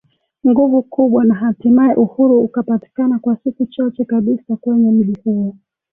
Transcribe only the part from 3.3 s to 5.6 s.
siku chache kabisa Kwenye mji huo